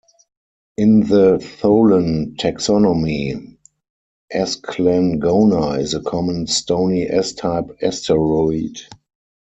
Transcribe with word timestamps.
In 0.77 1.01
the 1.01 1.37
Tholen 1.37 2.35
taxonomy, 2.35 3.57
"Esclangona" 4.33 5.77
is 5.77 5.93
a 5.93 6.01
common 6.01 6.47
stony 6.47 7.07
S-type 7.07 7.69
asteroid. 7.83 8.79